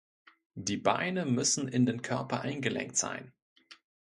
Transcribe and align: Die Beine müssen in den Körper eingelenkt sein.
Die 0.55 0.77
Beine 0.77 1.27
müssen 1.27 1.67
in 1.67 1.85
den 1.85 2.01
Körper 2.01 2.41
eingelenkt 2.41 2.97
sein. 2.97 3.31